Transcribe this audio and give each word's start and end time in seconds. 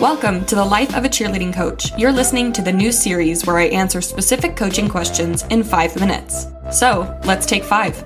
Welcome 0.00 0.44
to 0.46 0.56
the 0.56 0.64
Life 0.64 0.96
of 0.96 1.04
a 1.04 1.08
Cheerleading 1.08 1.54
Coach. 1.54 1.96
You're 1.96 2.10
listening 2.10 2.52
to 2.54 2.62
the 2.62 2.72
new 2.72 2.90
series 2.90 3.46
where 3.46 3.58
I 3.58 3.66
answer 3.66 4.00
specific 4.00 4.56
coaching 4.56 4.88
questions 4.88 5.44
in 5.44 5.62
five 5.62 5.94
minutes. 5.94 6.46
So, 6.72 7.16
let's 7.24 7.46
take 7.46 7.62
five. 7.62 8.04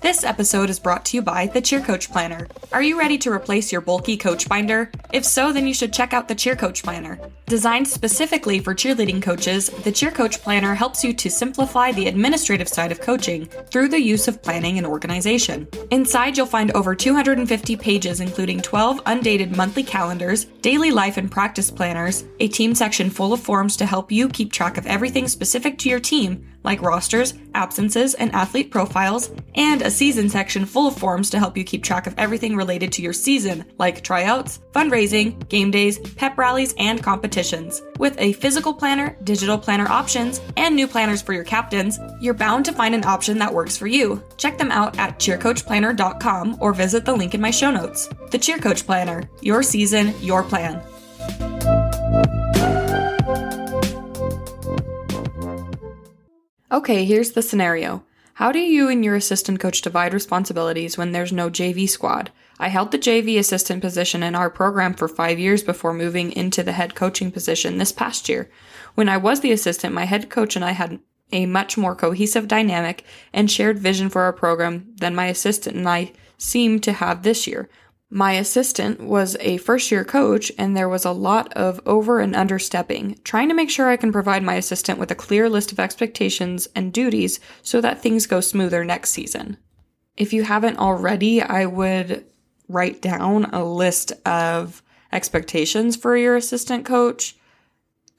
This 0.00 0.24
episode 0.24 0.70
is 0.70 0.80
brought 0.80 1.04
to 1.06 1.16
you 1.16 1.22
by 1.22 1.46
the 1.46 1.60
Cheer 1.60 1.80
Coach 1.80 2.10
Planner. 2.10 2.48
Are 2.72 2.82
you 2.82 2.96
ready 2.96 3.18
to 3.18 3.32
replace 3.32 3.72
your 3.72 3.80
bulky 3.80 4.16
coach 4.16 4.48
binder? 4.48 4.92
If 5.12 5.24
so, 5.24 5.52
then 5.52 5.66
you 5.66 5.74
should 5.74 5.92
check 5.92 6.12
out 6.12 6.28
the 6.28 6.36
Cheer 6.36 6.54
Coach 6.54 6.84
Planner. 6.84 7.18
Designed 7.46 7.88
specifically 7.88 8.60
for 8.60 8.76
cheerleading 8.76 9.20
coaches, 9.20 9.70
the 9.70 9.90
Cheer 9.90 10.12
Coach 10.12 10.40
Planner 10.40 10.72
helps 10.72 11.02
you 11.02 11.12
to 11.14 11.28
simplify 11.28 11.90
the 11.90 12.06
administrative 12.06 12.68
side 12.68 12.92
of 12.92 13.00
coaching 13.00 13.46
through 13.72 13.88
the 13.88 14.00
use 14.00 14.28
of 14.28 14.40
planning 14.40 14.78
and 14.78 14.86
organization. 14.86 15.66
Inside, 15.90 16.36
you'll 16.36 16.46
find 16.46 16.70
over 16.70 16.94
250 16.94 17.74
pages, 17.74 18.20
including 18.20 18.60
12 18.60 19.00
undated 19.06 19.56
monthly 19.56 19.82
calendars, 19.82 20.44
daily 20.62 20.92
life 20.92 21.16
and 21.16 21.28
practice 21.28 21.72
planners, 21.72 22.22
a 22.38 22.46
team 22.46 22.76
section 22.76 23.10
full 23.10 23.32
of 23.32 23.40
forms 23.40 23.76
to 23.78 23.86
help 23.86 24.12
you 24.12 24.28
keep 24.28 24.52
track 24.52 24.78
of 24.78 24.86
everything 24.86 25.26
specific 25.26 25.76
to 25.78 25.88
your 25.88 25.98
team, 25.98 26.46
like 26.62 26.82
rosters, 26.82 27.34
absences, 27.54 28.14
and 28.14 28.32
athlete 28.32 28.70
profiles, 28.70 29.30
and 29.54 29.82
a 29.82 29.90
season 29.90 30.28
section 30.28 30.64
full 30.64 30.86
of 30.86 30.96
forms 30.96 31.30
to 31.30 31.38
help 31.38 31.56
you 31.56 31.64
keep 31.64 31.82
track 31.82 32.06
of 32.06 32.14
everything 32.16 32.54
related 32.60 32.92
to 32.92 33.02
your 33.02 33.14
season, 33.14 33.64
like 33.78 34.04
tryouts, 34.04 34.60
fundraising, 34.72 35.48
game 35.48 35.70
days, 35.70 35.98
pep 35.98 36.36
rallies, 36.36 36.74
and 36.76 37.02
competitions. 37.02 37.80
With 37.98 38.14
a 38.18 38.34
physical 38.34 38.74
planner, 38.74 39.16
digital 39.24 39.56
planner 39.56 39.88
options, 39.88 40.42
and 40.58 40.76
new 40.76 40.86
planners 40.86 41.22
for 41.22 41.32
your 41.32 41.48
captains, 41.56 41.98
you're 42.20 42.34
bound 42.44 42.66
to 42.66 42.72
find 42.72 42.94
an 42.94 43.06
option 43.06 43.38
that 43.38 43.54
works 43.54 43.78
for 43.78 43.86
you. 43.86 44.22
Check 44.36 44.58
them 44.58 44.70
out 44.70 44.98
at 44.98 45.18
cheercoachplanner.com 45.18 46.58
or 46.60 46.74
visit 46.74 47.06
the 47.06 47.16
link 47.16 47.34
in 47.34 47.40
my 47.40 47.50
show 47.50 47.70
notes. 47.70 48.08
The 48.30 48.38
Cheer 48.38 48.58
Coach 48.58 48.84
Planner, 48.84 49.28
your 49.40 49.62
season, 49.62 50.14
your 50.20 50.42
plan. 50.42 50.82
Okay, 56.72 57.04
here's 57.04 57.32
the 57.32 57.42
scenario. 57.42 58.04
How 58.40 58.52
do 58.52 58.58
you 58.58 58.88
and 58.88 59.04
your 59.04 59.16
assistant 59.16 59.60
coach 59.60 59.82
divide 59.82 60.14
responsibilities 60.14 60.96
when 60.96 61.12
there's 61.12 61.30
no 61.30 61.50
JV 61.50 61.86
squad? 61.86 62.32
I 62.58 62.68
held 62.68 62.90
the 62.90 62.98
JV 62.98 63.38
assistant 63.38 63.82
position 63.82 64.22
in 64.22 64.34
our 64.34 64.48
program 64.48 64.94
for 64.94 65.08
five 65.08 65.38
years 65.38 65.62
before 65.62 65.92
moving 65.92 66.32
into 66.32 66.62
the 66.62 66.72
head 66.72 66.94
coaching 66.94 67.30
position 67.30 67.76
this 67.76 67.92
past 67.92 68.30
year. 68.30 68.50
When 68.94 69.10
I 69.10 69.18
was 69.18 69.40
the 69.40 69.52
assistant, 69.52 69.94
my 69.94 70.06
head 70.06 70.30
coach 70.30 70.56
and 70.56 70.64
I 70.64 70.70
had 70.70 71.00
a 71.30 71.44
much 71.44 71.76
more 71.76 71.94
cohesive 71.94 72.48
dynamic 72.48 73.04
and 73.30 73.50
shared 73.50 73.78
vision 73.78 74.08
for 74.08 74.22
our 74.22 74.32
program 74.32 74.94
than 74.96 75.14
my 75.14 75.26
assistant 75.26 75.76
and 75.76 75.86
I 75.86 76.12
seem 76.38 76.80
to 76.80 76.92
have 76.92 77.22
this 77.22 77.46
year. 77.46 77.68
My 78.12 78.32
assistant 78.32 79.00
was 79.00 79.36
a 79.38 79.58
first 79.58 79.92
year 79.92 80.04
coach, 80.04 80.50
and 80.58 80.76
there 80.76 80.88
was 80.88 81.04
a 81.04 81.12
lot 81.12 81.52
of 81.52 81.80
over 81.86 82.18
and 82.18 82.34
understepping, 82.34 83.22
trying 83.22 83.48
to 83.48 83.54
make 83.54 83.70
sure 83.70 83.88
I 83.88 83.96
can 83.96 84.10
provide 84.10 84.42
my 84.42 84.54
assistant 84.54 84.98
with 84.98 85.12
a 85.12 85.14
clear 85.14 85.48
list 85.48 85.70
of 85.70 85.78
expectations 85.78 86.66
and 86.74 86.92
duties 86.92 87.38
so 87.62 87.80
that 87.80 88.02
things 88.02 88.26
go 88.26 88.40
smoother 88.40 88.84
next 88.84 89.10
season. 89.10 89.58
If 90.16 90.32
you 90.32 90.42
haven't 90.42 90.78
already, 90.78 91.40
I 91.40 91.66
would 91.66 92.24
write 92.68 93.00
down 93.00 93.44
a 93.46 93.64
list 93.64 94.12
of 94.26 94.82
expectations 95.12 95.94
for 95.94 96.16
your 96.16 96.34
assistant 96.34 96.84
coach 96.84 97.36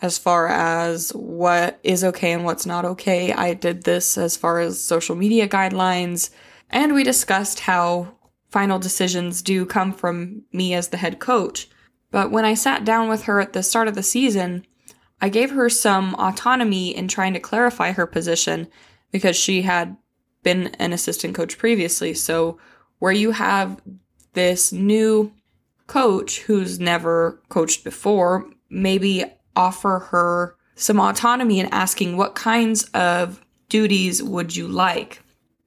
as 0.02 0.18
far 0.18 0.48
as 0.48 1.10
what 1.12 1.80
is 1.84 2.04
okay 2.06 2.32
and 2.32 2.46
what's 2.46 2.66
not 2.66 2.86
okay. 2.86 3.34
I 3.34 3.54
did 3.54 3.84
this 3.84 4.18
as 4.18 4.38
far 4.38 4.60
as 4.60 4.80
social 4.80 5.18
media 5.18 5.50
guidelines, 5.50 6.30
and 6.70 6.94
we 6.94 7.04
discussed 7.04 7.62
how 7.62 8.14
final 8.52 8.78
decisions 8.78 9.42
do 9.42 9.66
come 9.66 9.94
from 9.94 10.44
me 10.52 10.74
as 10.74 10.90
the 10.90 10.98
head 10.98 11.20
coach. 11.20 11.70
But 12.12 12.32
when 12.32 12.46
I 12.46 12.54
sat 12.54 12.84
down 12.84 13.10
with 13.10 13.24
her 13.24 13.40
at 13.40 13.54
the 13.54 13.64
start 13.64 13.88
of 13.88 13.96
the 13.96 14.04
season, 14.04 14.66
I 15.22 15.30
gave 15.30 15.52
her 15.52 15.70
some 15.70 16.16
autonomy 16.16 16.96
in 16.96 17.08
trying 17.08 17.34
to 17.34 17.40
clarify 17.40 17.94
her 17.94 18.06
position 18.06 18.68
because 19.12 19.36
she 19.36 19.62
had 19.62 19.96
been 20.44 20.68
an 20.80 20.92
assistant 20.92 21.36
coach 21.36 21.58
previously. 21.58 22.14
So, 22.14 22.58
where 23.00 23.12
you 23.12 23.32
have 23.32 23.82
this 24.34 24.72
new 24.72 25.32
coach 25.88 26.42
who's 26.42 26.80
never 26.80 27.42
coached 27.50 27.84
before, 27.84 28.50
maybe 28.70 29.26
offer 29.56 30.08
her 30.12 30.56
some 30.76 31.00
autonomy 31.00 31.60
in 31.60 31.68
asking 31.68 32.18
what 32.18 32.36
kinds 32.36 32.84
of 32.94 33.44
duties 33.70 34.22
would 34.22 34.56
you 34.56 34.68
like? 34.68 35.22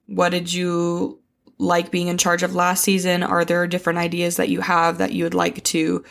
What 0.06 0.30
did 0.30 0.52
you 0.52 1.20
like 1.58 1.90
being 1.90 2.08
in 2.08 2.18
charge 2.18 2.42
of 2.42 2.54
last 2.54 2.82
season? 2.84 3.22
Are 3.22 3.44
there 3.44 3.66
different 3.66 3.98
ideas 3.98 4.36
that 4.36 4.48
you 4.48 4.60
have 4.60 4.98
that 4.98 5.12
you 5.12 5.24
would 5.24 5.34
like 5.34 5.62
to 5.64 6.04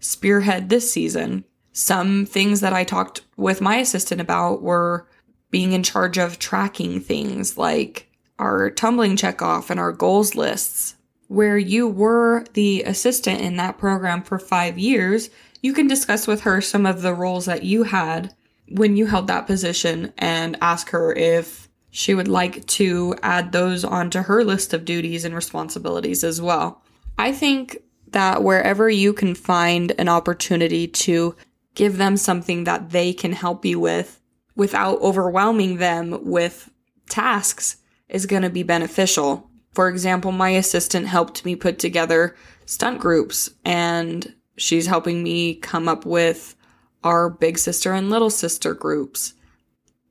spearhead 0.00 0.68
this 0.68 0.92
season? 0.92 1.44
Some 1.72 2.26
things 2.26 2.60
that 2.60 2.72
I 2.72 2.84
talked 2.84 3.22
with 3.36 3.60
my 3.60 3.76
assistant 3.76 4.20
about 4.20 4.62
were 4.62 5.06
being 5.50 5.72
in 5.72 5.82
charge 5.82 6.18
of 6.18 6.38
tracking 6.38 7.00
things 7.00 7.56
like 7.56 8.10
our 8.38 8.70
tumbling 8.70 9.16
checkoff 9.16 9.70
and 9.70 9.80
our 9.80 9.92
goals 9.92 10.34
lists. 10.34 10.94
Where 11.28 11.58
you 11.58 11.86
were 11.86 12.44
the 12.54 12.84
assistant 12.84 13.42
in 13.42 13.56
that 13.56 13.76
program 13.76 14.22
for 14.22 14.38
five 14.38 14.78
years, 14.78 15.28
you 15.60 15.74
can 15.74 15.86
discuss 15.86 16.26
with 16.26 16.42
her 16.42 16.60
some 16.60 16.86
of 16.86 17.02
the 17.02 17.12
roles 17.12 17.44
that 17.44 17.64
you 17.64 17.82
had 17.82 18.34
when 18.70 18.96
you 18.96 19.06
held 19.06 19.26
that 19.26 19.46
position 19.46 20.12
and 20.16 20.56
ask 20.62 20.90
her 20.90 21.12
if 21.12 21.67
she 21.90 22.14
would 22.14 22.28
like 22.28 22.66
to 22.66 23.14
add 23.22 23.52
those 23.52 23.84
onto 23.84 24.22
her 24.22 24.44
list 24.44 24.74
of 24.74 24.84
duties 24.84 25.24
and 25.24 25.34
responsibilities 25.34 26.22
as 26.22 26.40
well. 26.40 26.82
I 27.16 27.32
think 27.32 27.78
that 28.08 28.42
wherever 28.42 28.88
you 28.88 29.12
can 29.12 29.34
find 29.34 29.92
an 29.98 30.08
opportunity 30.08 30.86
to 30.86 31.34
give 31.74 31.96
them 31.96 32.16
something 32.16 32.64
that 32.64 32.90
they 32.90 33.12
can 33.12 33.32
help 33.32 33.64
you 33.64 33.78
with 33.78 34.20
without 34.56 35.00
overwhelming 35.00 35.76
them 35.76 36.18
with 36.24 36.70
tasks 37.08 37.76
is 38.08 38.26
going 38.26 38.42
to 38.42 38.50
be 38.50 38.62
beneficial. 38.62 39.48
For 39.72 39.88
example, 39.88 40.32
my 40.32 40.50
assistant 40.50 41.06
helped 41.06 41.44
me 41.44 41.54
put 41.54 41.78
together 41.78 42.34
stunt 42.66 42.98
groups 43.00 43.50
and 43.64 44.34
she's 44.56 44.86
helping 44.86 45.22
me 45.22 45.54
come 45.54 45.88
up 45.88 46.04
with 46.04 46.56
our 47.04 47.30
big 47.30 47.58
sister 47.58 47.92
and 47.92 48.10
little 48.10 48.30
sister 48.30 48.74
groups. 48.74 49.34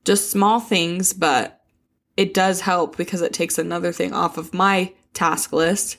Just 0.04 0.30
small 0.30 0.58
things, 0.58 1.12
but 1.12 1.57
it 2.18 2.34
does 2.34 2.62
help 2.62 2.96
because 2.96 3.22
it 3.22 3.32
takes 3.32 3.58
another 3.58 3.92
thing 3.92 4.12
off 4.12 4.36
of 4.36 4.52
my 4.52 4.92
task 5.14 5.52
list. 5.52 5.98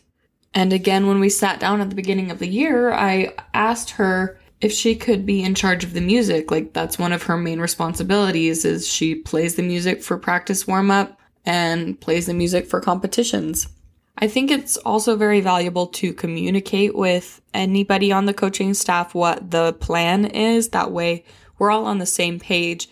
And 0.53 0.73
again, 0.73 1.07
when 1.07 1.21
we 1.21 1.29
sat 1.29 1.61
down 1.61 1.79
at 1.79 1.87
the 1.89 1.95
beginning 1.95 2.29
of 2.29 2.39
the 2.39 2.47
year, 2.47 2.91
I 2.91 3.33
asked 3.53 3.91
her 3.91 4.37
if 4.59 4.73
she 4.73 4.95
could 4.95 5.25
be 5.25 5.41
in 5.41 5.55
charge 5.55 5.85
of 5.85 5.93
the 5.93 6.01
music. 6.01 6.51
Like 6.51 6.73
that's 6.73 6.99
one 6.99 7.13
of 7.13 7.23
her 7.23 7.37
main 7.37 7.61
responsibilities 7.61 8.65
is 8.65 8.85
she 8.85 9.15
plays 9.15 9.55
the 9.55 9.63
music 9.63 10.03
for 10.03 10.17
practice 10.17 10.67
warm 10.67 10.91
up 10.91 11.17
and 11.45 11.97
plays 12.01 12.25
the 12.25 12.33
music 12.33 12.67
for 12.67 12.81
competitions. 12.81 13.69
I 14.17 14.27
think 14.27 14.51
it's 14.51 14.75
also 14.75 15.15
very 15.15 15.39
valuable 15.39 15.87
to 15.87 16.11
communicate 16.11 16.97
with 16.97 17.41
anybody 17.53 18.11
on 18.11 18.25
the 18.25 18.33
coaching 18.33 18.73
staff 18.73 19.15
what 19.15 19.51
the 19.51 19.71
plan 19.71 20.25
is. 20.25 20.69
That 20.69 20.91
way 20.91 21.23
we're 21.57 21.71
all 21.71 21.85
on 21.85 21.99
the 21.99 22.05
same 22.05 22.41
page. 22.41 22.89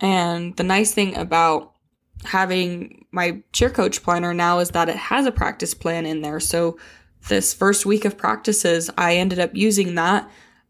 And 0.00 0.56
the 0.56 0.64
nice 0.64 0.92
thing 0.92 1.16
about 1.16 1.74
having 2.24 3.06
my 3.10 3.42
cheer 3.52 3.70
coach 3.70 4.02
planner 4.02 4.34
now 4.34 4.58
is 4.58 4.70
that 4.70 4.88
it 4.88 4.96
has 4.96 5.26
a 5.26 5.32
practice 5.32 5.74
plan 5.74 6.06
in 6.06 6.22
there. 6.22 6.40
So 6.40 6.78
this 7.28 7.54
first 7.54 7.86
week 7.86 8.04
of 8.04 8.18
practices, 8.18 8.90
I 8.96 9.16
ended 9.16 9.38
up 9.38 9.54
using 9.54 9.94
that 9.96 10.28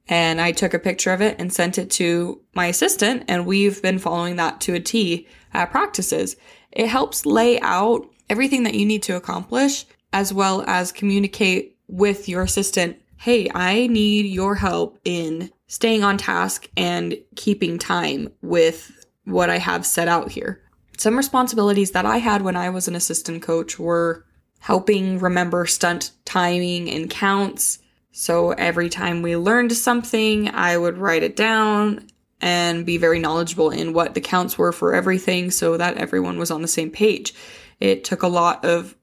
and 0.08 0.40
I 0.40 0.52
took 0.52 0.74
a 0.74 0.78
picture 0.78 1.12
of 1.12 1.20
it 1.20 1.36
and 1.38 1.52
sent 1.52 1.78
it 1.78 1.90
to 1.92 2.40
my 2.54 2.66
assistant 2.66 3.24
and 3.28 3.46
we've 3.46 3.82
been 3.82 3.98
following 3.98 4.36
that 4.36 4.60
to 4.62 4.74
a 4.74 4.80
T 4.80 5.26
at 5.52 5.70
practices. 5.70 6.36
It 6.72 6.88
helps 6.88 7.26
lay 7.26 7.60
out 7.60 8.08
everything 8.28 8.62
that 8.64 8.74
you 8.74 8.86
need 8.86 9.02
to 9.04 9.16
accomplish 9.16 9.84
as 10.12 10.32
well 10.32 10.64
as 10.66 10.92
communicate 10.92 11.76
with 11.88 12.28
your 12.28 12.42
assistant. 12.42 13.00
Hey, 13.16 13.50
I 13.54 13.86
need 13.88 14.26
your 14.26 14.54
help 14.54 14.98
in 15.04 15.50
staying 15.66 16.04
on 16.04 16.18
task 16.18 16.68
and 16.76 17.18
keeping 17.36 17.78
time 17.78 18.30
with 18.42 19.06
what 19.24 19.50
I 19.50 19.58
have 19.58 19.84
set 19.84 20.08
out 20.08 20.30
here. 20.30 20.62
Some 20.98 21.16
responsibilities 21.16 21.92
that 21.92 22.04
I 22.04 22.18
had 22.18 22.42
when 22.42 22.56
I 22.56 22.70
was 22.70 22.88
an 22.88 22.96
assistant 22.96 23.40
coach 23.40 23.78
were 23.78 24.24
helping 24.58 25.20
remember 25.20 25.64
stunt 25.64 26.10
timing 26.24 26.90
and 26.90 27.08
counts. 27.08 27.78
So 28.10 28.50
every 28.50 28.88
time 28.88 29.22
we 29.22 29.36
learned 29.36 29.72
something, 29.72 30.52
I 30.52 30.76
would 30.76 30.98
write 30.98 31.22
it 31.22 31.36
down 31.36 32.08
and 32.40 32.84
be 32.84 32.98
very 32.98 33.20
knowledgeable 33.20 33.70
in 33.70 33.92
what 33.92 34.14
the 34.14 34.20
counts 34.20 34.58
were 34.58 34.72
for 34.72 34.92
everything 34.92 35.52
so 35.52 35.76
that 35.76 35.96
everyone 35.96 36.36
was 36.36 36.50
on 36.50 36.62
the 36.62 36.68
same 36.68 36.90
page. 36.90 37.32
It 37.78 38.02
took 38.02 38.24
a 38.24 38.28
lot 38.28 38.64
of 38.64 38.96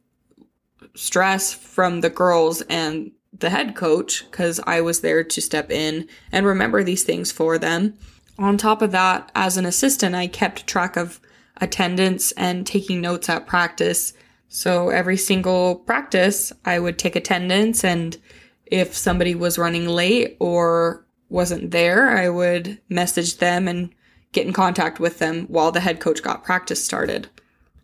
stress 0.95 1.53
from 1.53 2.01
the 2.01 2.09
girls 2.09 2.61
and 2.63 3.11
the 3.31 3.49
head 3.49 3.73
coach 3.73 4.25
because 4.29 4.59
I 4.67 4.81
was 4.81 4.99
there 4.99 5.23
to 5.23 5.41
step 5.41 5.71
in 5.71 6.09
and 6.29 6.45
remember 6.45 6.83
these 6.83 7.03
things 7.03 7.31
for 7.31 7.57
them. 7.57 7.97
On 8.37 8.57
top 8.57 8.81
of 8.81 8.91
that, 8.91 9.31
as 9.33 9.55
an 9.55 9.65
assistant, 9.65 10.13
I 10.13 10.27
kept 10.27 10.67
track 10.67 10.97
of 10.97 11.21
attendance 11.57 12.31
and 12.33 12.65
taking 12.67 13.01
notes 13.01 13.29
at 13.29 13.47
practice 13.47 14.13
So 14.47 14.89
every 14.89 15.17
single 15.17 15.75
practice, 15.75 16.53
I 16.63 16.79
would 16.79 16.97
take 16.97 17.15
attendance 17.15 17.83
and 17.83 18.17
if 18.65 18.95
somebody 18.95 19.35
was 19.35 19.57
running 19.57 19.87
late 19.87 20.37
or 20.39 21.05
wasn't 21.29 21.71
there, 21.71 22.09
I 22.09 22.29
would 22.29 22.79
message 22.89 23.37
them 23.37 23.67
and 23.67 23.93
get 24.31 24.47
in 24.47 24.53
contact 24.53 24.99
with 24.99 25.19
them 25.19 25.45
while 25.47 25.71
the 25.71 25.79
head 25.81 25.99
coach 25.99 26.23
got 26.23 26.43
practice 26.43 26.83
started. 26.83 27.29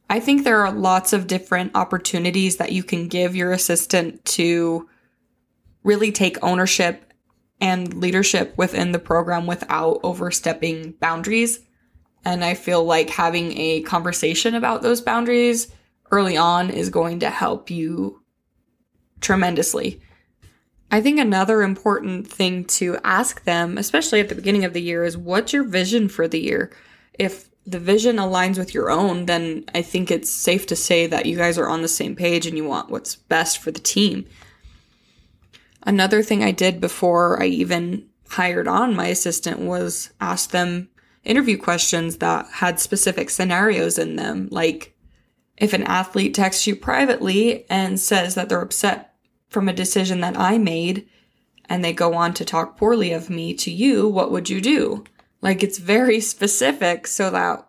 I 0.10 0.20
think 0.20 0.44
there 0.44 0.66
are 0.66 0.72
lots 0.72 1.14
of 1.14 1.28
different 1.28 1.76
opportunities 1.76 2.58
that 2.58 2.72
you 2.72 2.84
can 2.84 3.08
give 3.08 3.36
your 3.36 3.52
assistant 3.52 4.24
to 4.26 4.90
really 5.84 6.12
take 6.12 6.44
ownership 6.44 7.14
and 7.60 7.94
leadership 7.94 8.58
within 8.58 8.92
the 8.92 9.00
program 9.00 9.46
without 9.46 10.00
overstepping 10.04 10.92
boundaries. 11.00 11.60
And 12.24 12.44
I 12.44 12.54
feel 12.54 12.84
like 12.84 13.10
having 13.10 13.58
a 13.58 13.82
conversation 13.82 14.54
about 14.56 14.82
those 14.82 15.02
boundaries 15.02 15.74
early 16.12 16.38
on 16.38 16.70
is 16.70 16.90
going 16.90 17.20
to 17.20 17.30
help 17.30 17.70
you 17.70 18.22
tremendously. 19.22 20.02
I 20.92 21.02
think 21.02 21.20
another 21.20 21.62
important 21.62 22.28
thing 22.28 22.66
to 22.66 22.98
ask 23.04 23.44
them, 23.46 23.78
especially 23.78 24.20
at 24.20 24.30
the 24.30 24.36
beginning 24.36 24.66
of 24.66 24.74
the 24.74 24.82
year, 24.82 25.06
is 25.06 25.18
what's 25.18 25.54
your 25.54 25.64
vision 25.64 26.10
for 26.10 26.28
the 26.28 26.40
year? 26.40 26.72
If 27.18 27.50
the 27.66 27.80
vision 27.80 28.18
aligns 28.18 28.58
with 28.58 28.74
your 28.74 28.90
own, 28.90 29.26
then 29.26 29.64
I 29.74 29.84
think 29.84 30.12
it's 30.12 30.30
safe 30.30 30.66
to 30.68 30.76
say 30.76 31.08
that 31.08 31.26
you 31.26 31.38
guys 31.38 31.58
are 31.58 31.70
on 31.70 31.82
the 31.82 31.88
same 31.88 32.16
page 32.16 32.46
and 32.46 32.58
you 32.58 32.66
want 32.66 32.90
what's 32.90 33.16
best 33.16 33.60
for 33.60 33.72
the 33.72 33.80
team. 33.80 34.26
Another 35.84 36.22
thing 36.22 36.44
I 36.44 36.52
did 36.52 36.82
before 36.82 37.42
I 37.42 37.46
even 37.46 38.08
hired 38.30 38.68
on 38.68 38.96
my 38.96 39.08
assistant 39.08 39.60
was 39.60 40.12
ask 40.20 40.52
them 40.52 40.90
interview 41.24 41.58
questions 41.58 42.18
that 42.18 42.48
had 42.48 42.80
specific 42.80 43.30
scenarios 43.30 43.98
in 43.98 44.16
them. 44.16 44.48
Like 44.52 44.96
if 45.58 45.74
an 45.74 45.84
athlete 45.84 46.34
texts 46.34 46.66
you 46.66 46.76
privately 46.76 47.66
and 47.70 48.00
says 48.00 48.36
that 48.36 48.50
they're 48.50 48.62
upset 48.62 49.14
from 49.48 49.70
a 49.70 49.74
decision 49.74 50.22
that 50.22 50.38
I 50.38 50.58
made 50.58 51.08
and 51.66 51.84
they 51.84 51.94
go 51.94 52.14
on 52.16 52.34
to 52.34 52.46
talk 52.46 52.78
poorly 52.78 53.12
of 53.12 53.30
me 53.30 53.54
to 53.56 53.72
you, 53.72 54.08
what 54.08 54.32
would 54.32 54.50
you 54.50 54.60
do? 54.62 55.04
Like 55.42 55.64
it's 55.64 55.78
very 55.78 56.20
specific 56.34 57.08
so 57.08 57.30
that 57.30 57.68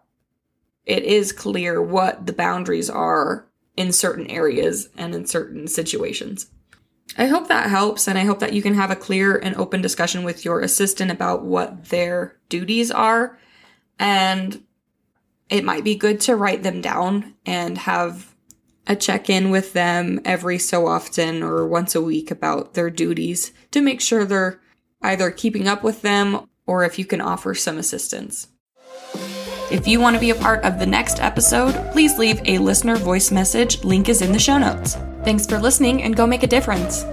it 0.85 1.05
is 1.05 1.33
clear 1.33 1.81
what 1.81 2.27
the 2.27 2.33
boundaries 2.33 2.91
are 2.91 3.47
in 3.77 3.93
certain 3.93 4.27
areas 4.29 4.89
and 4.97 5.15
in 5.15 5.27
certain 5.27 5.69
situations. 5.69 6.47
I 7.17 7.27
hope 7.27 7.49
that 7.49 7.69
helps, 7.69 8.09
and 8.09 8.19
I 8.19 8.25
hope 8.25 8.39
that 8.39 8.55
you 8.55 8.63
can 8.63 8.75
have 8.75 8.91
a 8.91 8.97
clear 8.97 9.37
and 9.37 9.55
open 9.57 9.83
discussion 9.83 10.25
with 10.25 10.45
your 10.45 10.61
assistant 10.61 11.11
about 11.11 11.45
what 11.45 11.87
their 11.87 12.37
duties 12.49 12.91
are. 12.91 13.39
And 13.99 14.65
it 15.51 15.65
might 15.65 15.85
be 15.85 15.95
good 15.95 16.21
to 16.23 16.37
write 16.37 16.63
them 16.63 16.81
down 16.81 17.35
and 17.45 17.77
have 17.79 18.35
a 18.87 18.97
check 18.97 19.29
in 19.29 19.51
with 19.51 19.75
them 19.75 20.21
every 20.25 20.59
so 20.59 20.87
often 20.87 21.43
or 21.43 21.67
once 21.67 21.95
a 21.95 22.01
week 22.01 22.31
about 22.31 22.75
their 22.75 22.91
duties 22.91 23.53
to 23.71 23.81
make 23.81 24.01
sure 24.01 24.25
they're 24.25 24.61
either 25.03 25.31
keeping 25.31 25.69
up 25.69 25.83
with 25.83 26.03
them 26.03 26.49
or 26.67 26.85
if 26.85 26.99
you 26.99 27.05
can 27.05 27.21
offer 27.21 27.55
some 27.55 27.79
assistance. 27.79 28.49
If 29.73 29.89
you 29.89 30.01
want 30.01 30.15
to 30.17 30.21
be 30.21 30.29
a 30.29 30.35
part 30.35 30.63
of 30.65 30.79
the 30.79 30.85
next 30.85 31.19
episode, 31.19 31.73
please 31.93 32.19
leave 32.19 32.43
a 32.45 32.59
listener 32.59 32.97
voice 32.97 33.31
message. 33.31 33.83
Link 33.85 34.11
is 34.11 34.21
in 34.21 34.31
the 34.31 34.39
show 34.39 34.59
notes. 34.59 34.99
Thanks 35.25 35.47
for 35.47 35.59
listening 35.59 36.03
and 36.03 36.15
go 36.15 36.27
make 36.27 36.43
a 36.43 36.47
difference. 36.47 37.07